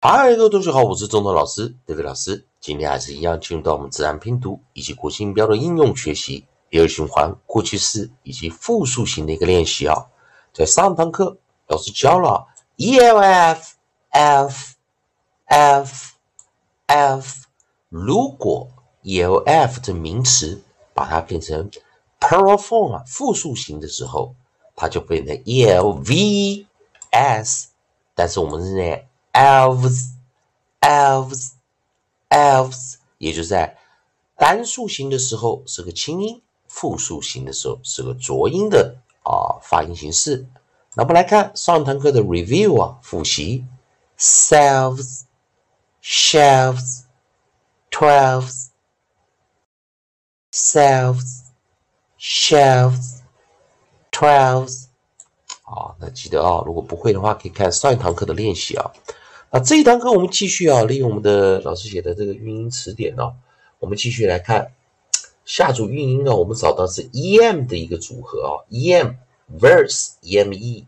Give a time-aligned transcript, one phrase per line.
[0.00, 2.46] 嗨，各位同学好，我是中头老师德伟老师。
[2.60, 10.06] 今天还是一样进入到我们自然拼读以及国际音标的应用学习第二循环过去式以及复数型的一个练习啊。
[10.52, 13.72] 在上堂课老师教了 elf
[14.10, 14.76] f
[15.46, 16.14] f
[16.86, 17.46] f，
[17.88, 18.68] 如果
[19.02, 20.62] elf 的名词
[20.94, 21.68] 把它变成
[22.20, 24.32] plural form 复数型的时候，
[24.76, 26.74] 它就变成 elvs，
[28.14, 29.04] 但是我们是念。
[29.32, 30.10] Elves,
[30.80, 31.52] elves,
[32.28, 33.78] elves，也就在
[34.36, 40.46] 单数型的时候是个轻音，复数型的时候是个浊音的啊发音形式。
[40.94, 43.64] 那我们来看上堂课的 review 啊，复习
[44.18, 45.22] ：selves,
[46.02, 47.04] shelves,
[47.90, 48.68] twelves,
[50.52, 51.42] selves,
[52.18, 53.20] shelves,
[54.10, 54.87] twelves。
[56.00, 58.90] 那记得啊，如果不会的话，可以看上一堂课的练习啊。
[59.50, 63.32] 那这一堂课我们继续啊，利用我们的老师写的这个韵音词典呢，
[63.80, 64.70] 我们继续来看
[65.44, 66.34] 下组韵音啊。
[66.34, 69.14] 我们找到是 em 的一个组合啊，em
[69.58, 70.84] verse eme。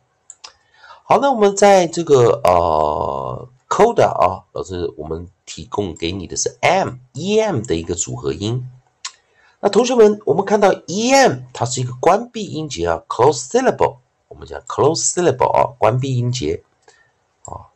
[1.03, 8.71] 好，那我们在这个呃 code 啊，老师我们提供给你的是 m em 的一个组合音。
[9.59, 13.97] 那同学们，我们看到 em 它是一个关闭音节啊，close syllable。
[14.31, 16.63] 我们讲 close syllable 啊，关闭音节
[17.43, 17.67] 啊，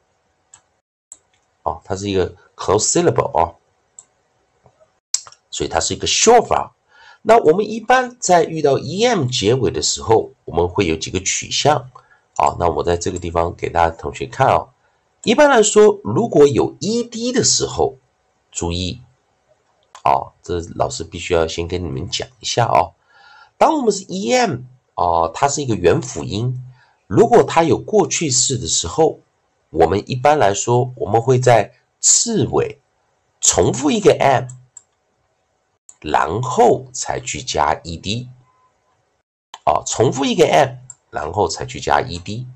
[1.64, 3.52] 哦，它是一个 close syllable 啊，
[5.50, 6.72] 所以它是一个 short 法。
[7.22, 11.76] 那我们一般在遇到 em 结尾的时候，我们会有几个取向
[12.36, 12.54] 啊。
[12.58, 14.68] 那我在这个地方给大家同学看啊。
[15.24, 17.96] 一般来说，如果有 ed 的时候，
[18.52, 19.00] 注意
[20.04, 22.94] 啊，这老师必须要先跟你们讲一下啊。
[23.58, 24.66] 当我们是 em。
[24.94, 26.62] 哦，它是一个元辅音。
[27.06, 29.20] 如果它有过去式的时候，
[29.70, 32.80] 我们一般来说，我们会在次尾
[33.40, 34.46] 重复一个 m，
[36.00, 38.28] 然后才去加 ed。
[39.66, 40.76] 哦，重复一个 m，
[41.10, 42.46] 然后才去加 ed。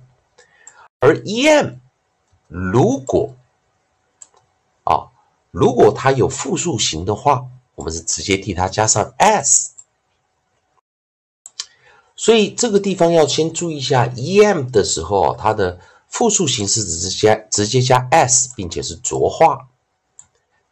[1.00, 1.78] 而 em
[2.46, 3.34] 如果
[4.84, 5.10] 啊，
[5.50, 9.74] 如果它有复数型的话，我们是直接替它加上 s。
[12.20, 19.68] 所以这个地方要先注意一下，em 的时候它的复数形式直接直接加 s，并且是浊化。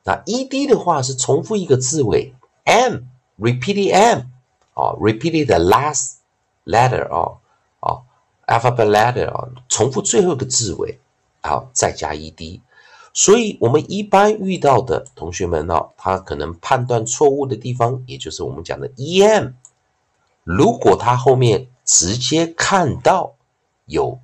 [0.03, 2.35] 那 ed 的话是重复一个字尾
[2.65, 4.19] m，repeated m，
[4.75, 6.15] 啊，repeated the last
[6.65, 7.39] letter 啊，
[7.79, 8.03] 啊
[8.49, 10.99] ，alphabet letter 啊，重复最后一个字尾，
[11.43, 12.61] 好，再加 ed。
[13.15, 19.53] 所以我们一般遇到的同学们呢，他可能判断错误的地方，也就是我们讲的 em。
[20.47, 23.35] 如果它后面直接看到
[23.85, 24.21] 有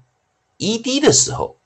[0.56, 1.56] ed 的时候，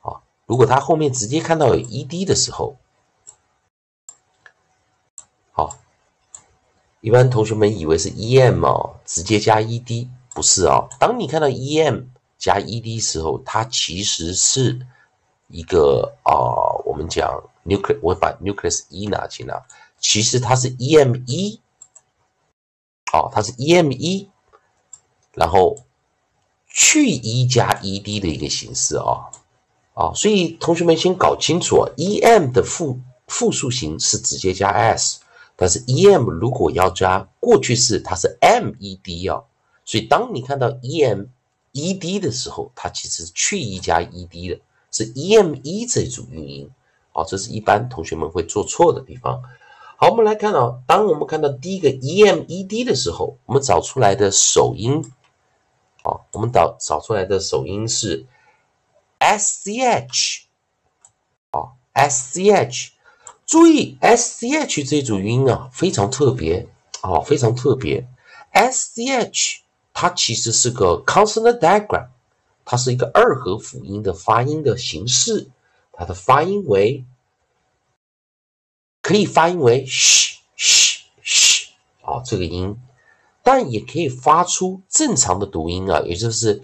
[0.00, 2.78] 啊，如果它后面直接看到有 ed 的时候，
[5.52, 5.76] 好，
[7.02, 10.88] 一般同学们以为是 em 哦，直接加 ed，不是哦。
[10.98, 12.06] 当你看到 em
[12.38, 14.86] 加 ed 时候，它其实是
[15.48, 16.32] 一个啊，
[16.86, 17.30] 我们讲
[17.66, 19.62] nucleus，我把 nucleus 一拿进来，
[19.98, 21.60] 其实它是 em 一。
[23.12, 24.28] 好，它是 em 一，
[25.34, 25.76] 然后
[26.68, 29.26] 去一加 ed 的一个形式啊，
[29.94, 35.18] 啊，所以同学们先搞清楚啊，em 的复复数形是直接加 s，
[35.56, 39.42] 但是 em 如果要加过去式，它是 med 啊，
[39.84, 41.26] 所以当你看到 em
[41.72, 44.60] ed 的时候，它其实是去 e 加 ed 的，
[44.92, 46.70] 是 em 一这组韵音，
[47.12, 49.42] 啊，这是一般同学们会做错的地方。
[50.02, 55.04] 好，我们来看啊，当我们看到第一个 e m e d 的时候，我们找出来的首音，
[56.02, 58.24] 啊，我们找找出来的首音是
[59.18, 60.46] s c h，
[61.50, 62.92] 啊，s c h，
[63.44, 66.66] 注意 s c h 这组音啊，非常特别，
[67.02, 68.08] 啊，非常特别
[68.52, 69.60] ，s c h
[69.92, 72.06] 它其实是个 consonant diagram，
[72.64, 75.50] 它是一个二合辅音的发音的形式，
[75.92, 77.04] 它的发音为。
[79.10, 82.76] 可以发音为嘘嘘嘘啊，这个音，
[83.42, 86.62] 但也可以发出正常的读音啊，也就是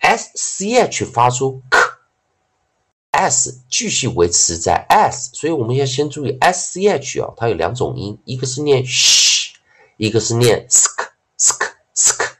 [0.00, 9.54] s c h 发出 k，s 继续维持在 s，所以我们要先注意 s c h 啊，它有两种音，一个是念嘘，
[9.96, 12.32] 一个是念 sk sk sk，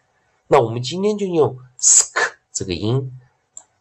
[0.49, 3.17] 那我们今天就用 sk 这个音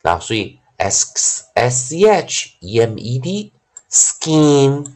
[0.03, 3.51] 啊，所以 s s c h e m e d
[3.89, 4.93] skin。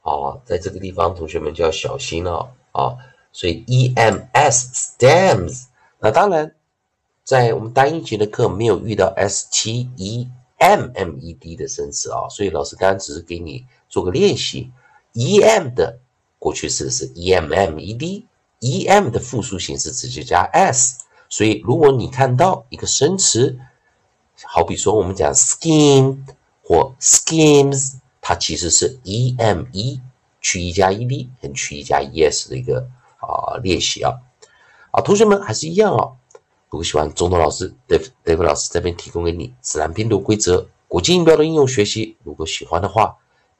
[0.00, 2.96] 哦，在这个地方同学们就要小心了啊。
[3.30, 5.64] 所以 ems stems，
[5.98, 6.54] 那当然
[7.24, 14.72] 在我们单音节的课没有遇到 s t e m m e d 的生词啊，所以老师刚刚只是给你做个练习。
[15.12, 15.98] e m 的
[16.46, 18.24] 过去式是 e m m e d。
[18.60, 23.58] e m 的复数形式直接加 s，所以如果你看到一个生词，
[24.44, 26.18] 好比说我们讲 scheme
[26.62, 30.00] 或 schemes，它其实是 e m e
[30.40, 32.88] 去 e 加 e d 跟去 e 加 e s 的一个
[33.18, 34.14] 啊练习啊
[34.92, 36.16] 啊，同学们还是一样哦。
[36.70, 43.16] 如果喜欢中东老师 Dave Dave 老师这边提供给你自然拼读规则、国际音标的应用学习，如果喜欢的话，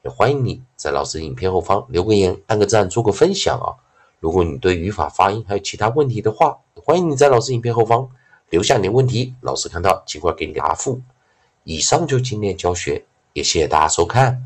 [0.09, 3.75] 欢迎你在老师影片后方留个言、按个赞、做个分享啊。
[4.19, 8.09] 如果你对语法、发音还有其他问题的话，欢迎你在老师影片后方
[8.49, 11.01] 留下你的问题，老师看到尽快给你答复。
[11.63, 14.43] 以上就今天教学，也谢谢大家收看。